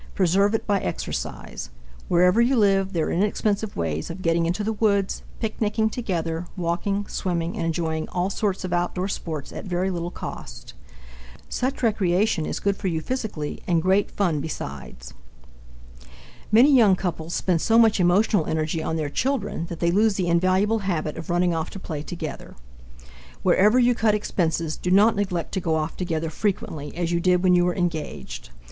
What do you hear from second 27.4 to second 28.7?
when you were engaged.